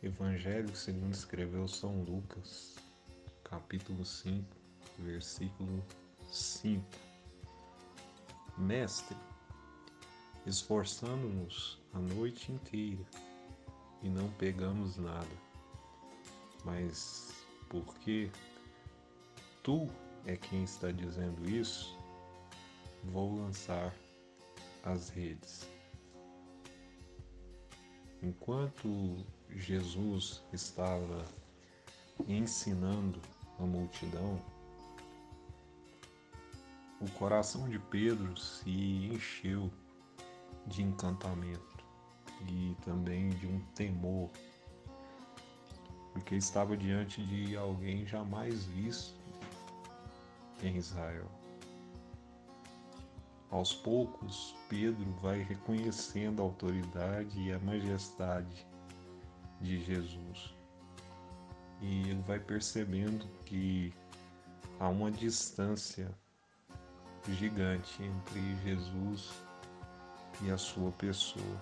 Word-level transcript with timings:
Evangelho 0.00 0.76
segundo 0.76 1.12
escreveu 1.12 1.66
São 1.66 2.04
Lucas, 2.04 2.76
capítulo 3.42 4.04
5, 4.04 4.46
versículo 5.00 5.84
5. 6.30 6.84
Mestre, 8.56 9.16
esforçando-nos 10.46 11.80
a 11.92 11.98
noite 11.98 12.52
inteira 12.52 13.04
e 14.00 14.08
não 14.08 14.30
pegamos 14.34 14.96
nada, 14.96 15.36
mas 16.64 17.32
porque 17.68 18.30
tu 19.64 19.90
é 20.24 20.36
quem 20.36 20.62
está 20.62 20.92
dizendo 20.92 21.50
isso, 21.50 21.98
vou 23.02 23.34
lançar 23.34 23.92
as 24.84 25.08
redes. 25.08 25.68
Enquanto 28.22 29.24
Jesus 29.50 30.42
estava 30.52 31.24
ensinando 32.26 33.20
a 33.58 33.62
multidão, 33.62 34.42
o 37.00 37.08
coração 37.12 37.68
de 37.68 37.78
Pedro 37.78 38.36
se 38.36 38.70
encheu 39.12 39.70
de 40.66 40.82
encantamento 40.82 41.84
e 42.48 42.76
também 42.84 43.30
de 43.30 43.46
um 43.46 43.60
temor, 43.74 44.30
porque 46.12 46.34
estava 46.34 46.76
diante 46.76 47.24
de 47.24 47.56
alguém 47.56 48.04
jamais 48.04 48.64
visto 48.64 49.18
em 50.62 50.76
Israel. 50.76 51.37
Aos 53.50 53.72
poucos, 53.72 54.54
Pedro 54.68 55.10
vai 55.22 55.42
reconhecendo 55.42 56.42
a 56.42 56.44
autoridade 56.44 57.40
e 57.40 57.52
a 57.52 57.58
majestade 57.60 58.66
de 59.60 59.82
Jesus. 59.82 60.54
E 61.80 62.10
ele 62.10 62.22
vai 62.26 62.38
percebendo 62.38 63.26
que 63.46 63.94
há 64.78 64.88
uma 64.88 65.10
distância 65.10 66.14
gigante 67.30 68.02
entre 68.02 68.56
Jesus 68.64 69.32
e 70.42 70.50
a 70.50 70.58
sua 70.58 70.90
pessoa. 70.92 71.56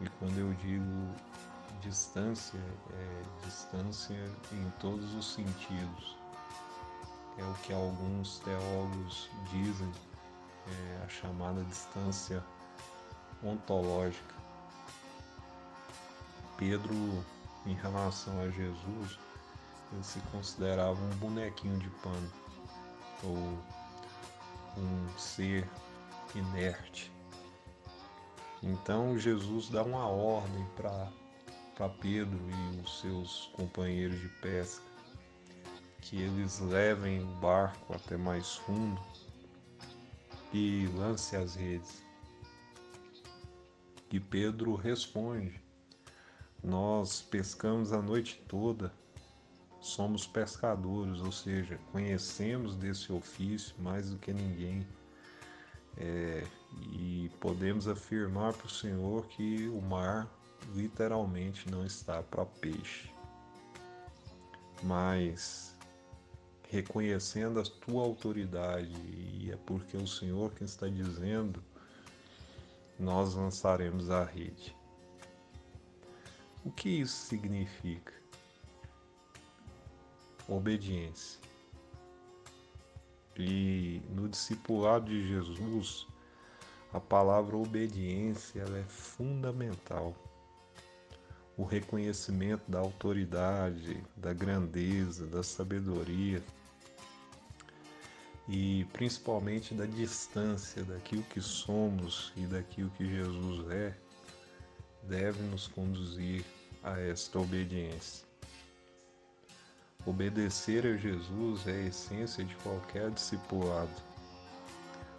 E 0.00 0.08
quando 0.18 0.38
eu 0.38 0.54
digo 0.54 1.14
distância, 1.82 2.58
é 2.92 3.44
distância 3.44 4.16
em 4.52 4.70
todos 4.80 5.12
os 5.14 5.34
sentidos. 5.34 6.16
É 7.38 7.44
o 7.44 7.54
que 7.62 7.72
alguns 7.72 8.38
teólogos 8.40 9.30
dizem 9.50 9.90
é, 10.68 11.04
a 11.04 11.08
chamada 11.08 11.62
distância 11.64 12.42
ontológica. 13.42 14.34
Pedro, 16.56 16.94
em 17.66 17.74
relação 17.74 18.40
a 18.40 18.48
Jesus, 18.50 19.18
ele 19.92 20.02
se 20.02 20.20
considerava 20.30 21.00
um 21.00 21.16
bonequinho 21.16 21.78
de 21.78 21.90
pano 21.90 22.32
ou 23.24 23.58
um 24.76 25.18
ser 25.18 25.68
inerte. 26.34 27.12
Então 28.62 29.18
Jesus 29.18 29.68
dá 29.68 29.82
uma 29.82 30.06
ordem 30.06 30.64
para 30.76 31.88
Pedro 32.00 32.38
e 32.48 32.80
os 32.80 33.00
seus 33.00 33.50
companheiros 33.54 34.20
de 34.20 34.28
pesca 34.40 34.84
que 36.00 36.20
eles 36.20 36.60
levem 36.60 37.22
o 37.22 37.34
barco 37.36 37.94
até 37.94 38.16
mais 38.16 38.56
fundo 38.56 39.00
e 40.52 40.86
lance 40.96 41.34
as 41.36 41.54
redes. 41.54 42.02
E 44.10 44.20
Pedro 44.20 44.74
responde: 44.74 45.60
Nós 46.62 47.22
pescamos 47.22 47.92
a 47.92 48.02
noite 48.02 48.42
toda, 48.46 48.92
somos 49.80 50.26
pescadores, 50.26 51.20
ou 51.20 51.32
seja, 51.32 51.78
conhecemos 51.90 52.76
desse 52.76 53.12
ofício 53.12 53.74
mais 53.78 54.10
do 54.10 54.18
que 54.18 54.32
ninguém. 54.32 54.86
É, 55.96 56.46
e 56.90 57.30
podemos 57.38 57.86
afirmar 57.86 58.54
para 58.54 58.66
o 58.66 58.70
Senhor 58.70 59.26
que 59.26 59.68
o 59.68 59.80
mar 59.80 60.26
literalmente 60.74 61.70
não 61.70 61.84
está 61.84 62.22
para 62.22 62.46
peixe. 62.46 63.10
Mas 64.82 65.71
reconhecendo 66.72 67.60
a 67.60 67.64
tua 67.64 68.02
autoridade, 68.02 68.96
e 69.06 69.50
é 69.52 69.56
porque 69.66 69.94
o 69.94 70.06
Senhor 70.06 70.50
quem 70.54 70.64
está 70.64 70.88
dizendo, 70.88 71.62
nós 72.98 73.34
lançaremos 73.34 74.08
a 74.08 74.24
rede. 74.24 74.74
O 76.64 76.70
que 76.70 76.88
isso 76.88 77.26
significa? 77.26 78.14
Obediência. 80.48 81.38
E 83.36 84.00
no 84.08 84.26
discipulado 84.26 85.10
de 85.10 85.28
Jesus, 85.28 86.06
a 86.90 86.98
palavra 86.98 87.54
obediência 87.54 88.60
ela 88.60 88.78
é 88.78 88.84
fundamental. 88.84 90.14
O 91.54 91.64
reconhecimento 91.64 92.62
da 92.70 92.78
autoridade, 92.78 94.02
da 94.16 94.32
grandeza, 94.32 95.26
da 95.26 95.42
sabedoria, 95.42 96.42
e 98.48 98.84
principalmente 98.92 99.74
da 99.74 99.86
distância 99.86 100.82
daquilo 100.84 101.22
que 101.24 101.40
somos 101.40 102.32
e 102.36 102.46
daquilo 102.46 102.90
que 102.90 103.08
Jesus 103.08 103.70
é, 103.70 103.94
deve 105.04 105.42
nos 105.44 105.68
conduzir 105.68 106.44
a 106.82 106.98
esta 106.98 107.38
obediência. 107.38 108.26
Obedecer 110.04 110.84
a 110.84 110.96
Jesus 110.96 111.66
é 111.68 111.70
a 111.70 111.86
essência 111.86 112.44
de 112.44 112.56
qualquer 112.56 113.10
discipulado. 113.10 114.02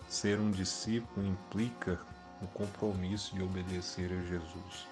Ser 0.10 0.40
um 0.40 0.52
discípulo 0.52 1.26
implica 1.26 2.00
o 2.42 2.48
compromisso 2.48 3.34
de 3.34 3.42
obedecer 3.42 4.12
a 4.12 4.22
Jesus. 4.28 4.88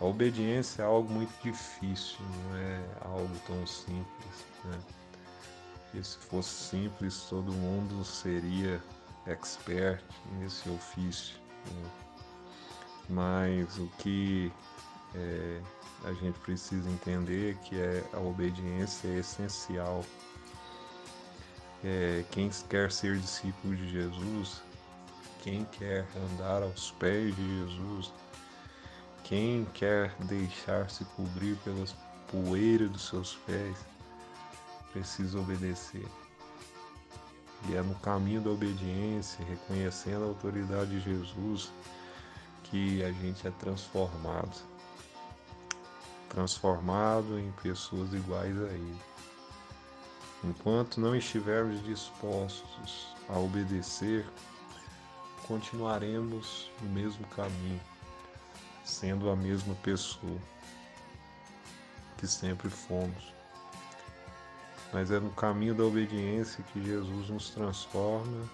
A 0.00 0.04
obediência 0.04 0.82
é 0.82 0.86
algo 0.86 1.12
muito 1.12 1.32
difícil, 1.42 2.16
não 2.20 2.56
é 2.56 2.84
algo 3.00 3.36
tão 3.46 3.66
simples. 3.66 4.46
Né? 4.64 4.78
Que 5.90 6.02
se 6.02 6.18
fosse 6.18 6.50
simples 6.50 7.26
todo 7.28 7.52
mundo 7.52 8.04
seria 8.04 8.80
expert 9.26 10.02
nesse 10.38 10.68
ofício. 10.70 11.36
Né? 11.66 11.90
Mas 13.08 13.78
o 13.78 13.86
que 13.98 14.52
é, 15.14 15.60
a 16.04 16.12
gente 16.12 16.38
precisa 16.40 16.88
entender 16.88 17.52
é 17.52 17.68
que 17.68 17.80
é, 17.80 18.04
a 18.12 18.20
obediência 18.20 19.08
é 19.08 19.18
essencial. 19.18 20.04
É, 21.82 22.24
quem 22.30 22.50
quer 22.68 22.92
ser 22.92 23.18
discípulo 23.18 23.74
de 23.74 23.88
Jesus, 23.88 24.62
quem 25.42 25.64
quer 25.64 26.06
andar 26.32 26.62
aos 26.62 26.90
pés 26.92 27.34
de 27.34 27.58
Jesus, 27.60 28.12
quem 29.24 29.64
quer 29.74 30.14
deixar-se 30.20 31.04
cobrir 31.16 31.56
pelas 31.64 31.94
poeiras 32.30 32.90
dos 32.90 33.08
seus 33.08 33.36
pés, 33.46 33.76
precisa 34.92 35.38
obedecer. 35.38 36.06
E 37.68 37.74
é 37.74 37.82
no 37.82 37.94
caminho 37.96 38.40
da 38.40 38.50
obediência, 38.50 39.44
reconhecendo 39.44 40.24
a 40.24 40.28
autoridade 40.28 40.90
de 40.90 41.00
Jesus, 41.00 41.70
que 42.64 43.02
a 43.04 43.12
gente 43.12 43.46
é 43.46 43.50
transformado. 43.50 44.56
Transformado 46.28 47.38
em 47.38 47.50
pessoas 47.62 48.12
iguais 48.14 48.56
a 48.56 48.66
Ele. 48.66 49.00
Enquanto 50.42 51.00
não 51.00 51.14
estivermos 51.14 51.82
dispostos 51.84 53.14
a 53.28 53.38
obedecer, 53.38 54.26
continuaremos 55.46 56.70
no 56.80 56.88
mesmo 56.90 57.26
caminho, 57.28 57.80
sendo 58.84 59.28
a 59.28 59.36
mesma 59.36 59.74
pessoa 59.76 60.38
que 62.16 62.26
sempre 62.26 62.70
fomos 62.70 63.39
mas 64.92 65.10
é 65.10 65.20
no 65.20 65.30
caminho 65.30 65.74
da 65.74 65.84
obediência 65.84 66.64
que 66.72 66.82
Jesus 66.82 67.28
nos 67.28 67.50
transforma 67.50 68.48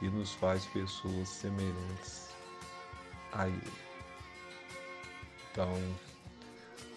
e 0.00 0.08
nos 0.08 0.32
faz 0.34 0.64
pessoas 0.66 1.28
semelhantes 1.28 2.28
a 3.32 3.48
Ele. 3.48 3.72
Então, 5.50 5.72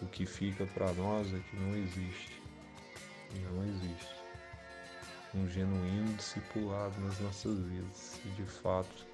o 0.01 0.05
que 0.07 0.25
fica 0.25 0.65
para 0.67 0.91
nós 0.93 1.33
é 1.33 1.39
que 1.39 1.55
não 1.55 1.75
existe, 1.75 2.41
não 3.51 3.63
existe 3.65 4.23
um 5.35 5.49
genuíno 5.49 6.13
discipulado 6.13 6.99
nas 7.01 7.19
nossas 7.19 7.57
vidas, 7.59 7.97
se 7.97 8.29
de 8.29 8.45
fato 8.45 9.05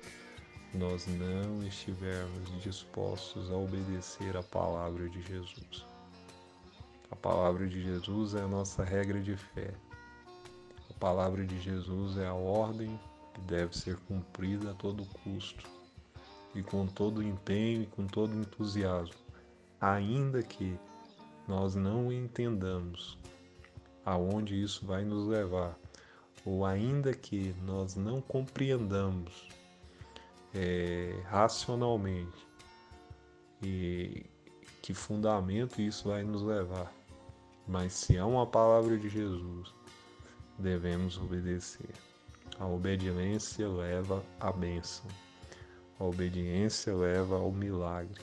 nós 0.73 1.07
não 1.07 1.63
estivermos 1.65 2.61
dispostos 2.61 3.49
a 3.49 3.55
obedecer 3.55 4.35
a 4.35 4.43
palavra 4.43 5.09
de 5.09 5.21
Jesus. 5.21 5.85
A 7.11 7.15
palavra 7.15 7.67
de 7.67 7.81
Jesus 7.81 8.35
é 8.35 8.41
a 8.41 8.47
nossa 8.47 8.83
regra 8.83 9.19
de 9.19 9.35
fé. 9.35 9.73
A 10.89 10.93
palavra 10.99 11.45
de 11.45 11.59
Jesus 11.59 12.17
é 12.17 12.27
a 12.27 12.33
ordem 12.33 12.99
que 13.33 13.41
deve 13.41 13.75
ser 13.77 13.97
cumprida 14.07 14.71
a 14.71 14.73
todo 14.75 15.05
custo 15.23 15.67
e 16.53 16.61
com 16.61 16.85
todo 16.85 17.23
empenho 17.23 17.83
e 17.83 17.85
com 17.87 18.05
todo 18.05 18.35
entusiasmo, 18.35 19.15
ainda 19.79 20.43
que 20.43 20.77
nós 21.47 21.75
não 21.75 22.11
entendamos 22.11 23.17
aonde 24.05 24.61
isso 24.61 24.85
vai 24.85 25.03
nos 25.03 25.27
levar, 25.27 25.77
ou 26.45 26.65
ainda 26.65 27.13
que 27.13 27.55
nós 27.63 27.95
não 27.95 28.21
compreendamos 28.21 29.47
é, 30.53 31.21
racionalmente 31.25 32.47
e 33.61 34.25
que 34.81 34.93
fundamento 34.93 35.81
isso 35.81 36.09
vai 36.09 36.23
nos 36.23 36.41
levar. 36.41 36.98
Mas 37.69 37.93
se 37.93 38.17
é 38.17 38.23
uma 38.23 38.47
palavra 38.47 38.97
de 38.97 39.07
Jesus, 39.07 39.71
devemos 40.57 41.19
obedecer. 41.19 41.93
A 42.57 42.65
obediência 42.65 43.69
leva 43.69 44.25
à 44.39 44.51
bênção. 44.51 45.05
A 45.99 46.03
obediência 46.03 46.95
leva 46.95 47.35
ao 47.35 47.51
milagre. 47.51 48.19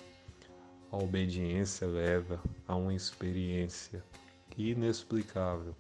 A 0.91 0.97
obediência 0.97 1.87
leva 1.87 2.43
a 2.67 2.75
uma 2.75 2.93
experiência 2.93 4.03
inexplicável 4.59 5.77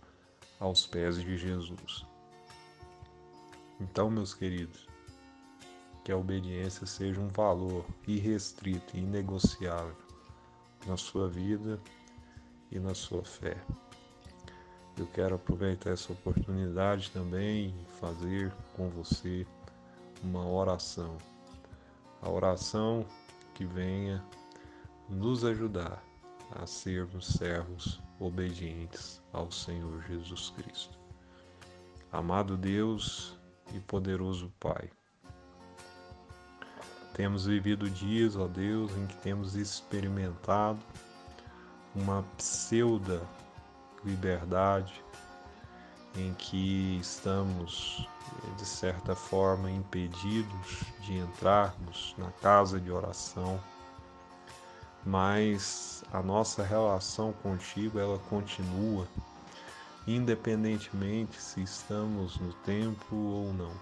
aos 0.60 0.86
pés 0.86 1.20
de 1.20 1.36
Jesus. 1.36 2.06
Então, 3.80 4.08
meus 4.08 4.32
queridos, 4.32 4.86
que 6.04 6.12
a 6.12 6.16
obediência 6.16 6.86
seja 6.86 7.20
um 7.20 7.26
valor 7.26 7.84
irrestrito 8.06 8.96
e 8.96 9.00
inegociável 9.00 9.96
na 10.86 10.96
sua 10.96 11.28
vida 11.28 11.80
e 12.70 12.78
na 12.78 12.94
sua 12.94 13.24
fé. 13.24 13.56
Eu 14.98 15.06
quero 15.08 15.34
aproveitar 15.34 15.90
essa 15.90 16.12
oportunidade 16.12 17.10
também 17.10 17.68
e 17.68 18.00
fazer 18.00 18.52
com 18.74 18.88
você 18.88 19.46
uma 20.22 20.46
oração. 20.46 21.18
A 22.22 22.30
oração 22.30 23.04
que 23.54 23.64
venha 23.64 24.24
nos 25.08 25.44
ajudar 25.44 26.02
a 26.52 26.66
sermos 26.66 27.26
servos 27.26 28.00
obedientes 28.18 29.22
ao 29.32 29.50
Senhor 29.50 30.02
Jesus 30.02 30.50
Cristo. 30.50 30.98
Amado 32.10 32.56
Deus 32.56 33.38
e 33.74 33.80
poderoso 33.80 34.50
Pai, 34.58 34.90
temos 37.16 37.46
vivido 37.46 37.88
dias, 37.88 38.36
ó 38.36 38.46
Deus, 38.46 38.90
em 38.96 39.06
que 39.06 39.16
temos 39.16 39.56
experimentado 39.56 40.78
uma 41.96 42.22
pseuda 42.36 43.22
liberdade, 44.04 45.02
em 46.14 46.32
que 46.34 46.98
estamos, 47.00 48.06
de 48.56 48.64
certa 48.64 49.14
forma, 49.14 49.70
impedidos 49.70 50.84
de 51.00 51.16
entrarmos 51.16 52.14
na 52.18 52.30
casa 52.30 52.78
de 52.78 52.92
oração, 52.92 53.58
mas 55.04 56.04
a 56.12 56.22
nossa 56.22 56.62
relação 56.62 57.32
contigo 57.32 57.98
ela 57.98 58.18
continua, 58.30 59.06
independentemente 60.06 61.40
se 61.40 61.62
estamos 61.62 62.38
no 62.38 62.52
templo 62.52 63.18
ou 63.18 63.52
não. 63.54 63.72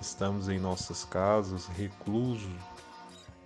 Estamos 0.00 0.48
em 0.48 0.58
nossas 0.58 1.04
casas, 1.04 1.66
reclusos, 1.66 2.52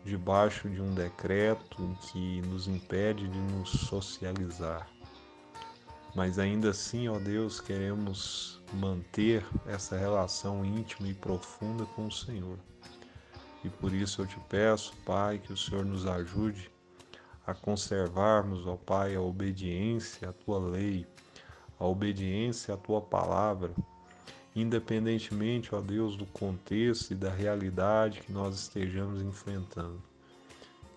debaixo 0.09 0.69
de 0.69 0.81
um 0.81 0.95
decreto 0.95 1.97
que 2.01 2.41
nos 2.43 2.67
impede 2.67 3.29
de 3.29 3.39
nos 3.39 3.69
socializar. 3.69 4.89
Mas 6.15 6.39
ainda 6.39 6.71
assim, 6.71 7.09
ó 7.09 7.19
Deus, 7.19 7.61
queremos 7.61 8.61
manter 8.73 9.45
essa 9.67 9.97
relação 9.97 10.65
íntima 10.65 11.09
e 11.09 11.15
profunda 11.15 11.85
com 11.95 12.07
o 12.07 12.13
Senhor. 12.13 12.59
E 13.63 13.69
por 13.69 13.93
isso 13.93 14.23
eu 14.23 14.27
te 14.27 14.41
peço, 14.49 14.95
Pai, 15.05 15.39
que 15.39 15.53
o 15.53 15.57
Senhor 15.57 15.85
nos 15.85 16.07
ajude 16.07 16.71
a 17.47 17.55
conservarmos, 17.55 18.67
ó 18.67 18.77
Pai, 18.77 19.15
a 19.15 19.21
obediência 19.21 20.31
à 20.31 20.33
tua 20.33 20.59
lei, 20.59 21.07
a 21.79 21.85
obediência 21.85 22.75
à 22.75 22.77
tua 22.77 23.01
palavra 23.01 23.73
independentemente, 24.55 25.75
ó 25.75 25.81
Deus, 25.81 26.17
do 26.17 26.27
contexto 26.27 27.13
e 27.13 27.15
da 27.15 27.31
realidade 27.31 28.21
que 28.21 28.33
nós 28.33 28.55
estejamos 28.55 29.23
enfrentando. 29.23 30.03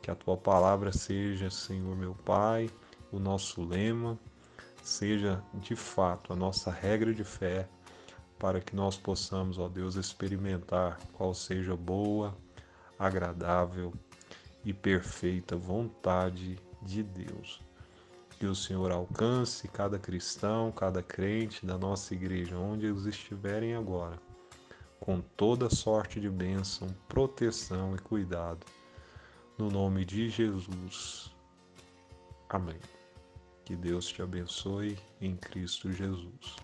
Que 0.02 0.10
a 0.10 0.16
tua 0.16 0.36
palavra 0.36 0.92
seja, 0.92 1.50
Senhor 1.50 1.96
meu 1.96 2.16
Pai, 2.16 2.70
o 3.12 3.20
nosso 3.20 3.64
lema, 3.64 4.18
seja 4.82 5.44
de 5.54 5.76
fato 5.76 6.34
a 6.34 6.36
nossa 6.36 6.72
regra 6.72 7.14
de 7.14 7.24
fé, 7.24 7.68
para 8.40 8.60
que 8.60 8.76
nós 8.76 8.98
possamos, 8.98 9.60
ó 9.60 9.70
Deus, 9.70 9.96
experimentar 9.96 10.98
qual 11.14 11.34
seja 11.34 11.76
boa, 11.76 12.36
agradável 12.98 13.94
e 14.66 14.74
perfeita 14.74 15.56
vontade 15.56 16.58
de 16.82 17.04
Deus 17.04 17.62
que 18.42 18.48
o 18.48 18.56
Senhor 18.56 18.92
alcance 18.92 19.68
cada 19.68 20.00
cristão, 20.00 20.72
cada 20.72 21.04
crente 21.04 21.64
da 21.64 21.78
nossa 21.78 22.16
igreja, 22.16 22.58
onde 22.58 22.88
eles 22.88 23.06
estiverem 23.06 23.76
agora, 23.76 24.20
com 25.00 25.22
toda 25.22 25.70
sorte 25.70 26.20
de 26.20 26.28
bênção, 26.28 26.88
proteção 27.08 27.96
e 27.96 28.00
cuidado. 28.00 28.66
No 29.60 29.70
nome 29.70 30.04
de 30.06 30.28
Jesus. 30.28 31.32
Amém. 32.50 32.80
Que 33.64 33.76
Deus 33.76 34.08
te 34.08 34.24
abençoe 34.24 34.98
em 35.22 35.36
Cristo 35.36 35.92
Jesus. 35.92 36.56